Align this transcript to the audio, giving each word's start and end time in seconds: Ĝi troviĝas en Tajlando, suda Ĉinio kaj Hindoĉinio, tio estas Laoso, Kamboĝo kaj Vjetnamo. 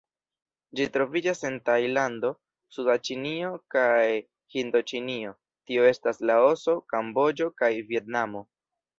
Ĝi 0.77 0.85
troviĝas 0.93 1.41
en 1.47 1.57
Tajlando, 1.69 2.29
suda 2.77 2.95
Ĉinio 3.09 3.51
kaj 3.75 4.07
Hindoĉinio, 4.55 5.33
tio 5.73 5.85
estas 5.89 6.23
Laoso, 6.31 6.75
Kamboĝo 6.95 7.51
kaj 7.63 7.71
Vjetnamo. 7.91 8.43